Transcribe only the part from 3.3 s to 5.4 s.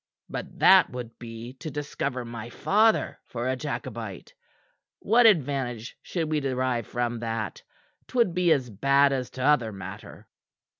a Jacobite! What